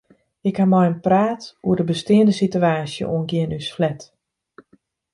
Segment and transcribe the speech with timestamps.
[0.49, 4.01] Ik ha mei him praat oer de besteande sitewaasje oangeande ús flat.